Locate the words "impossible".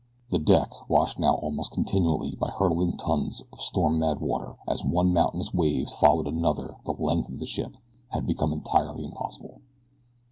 9.05-9.61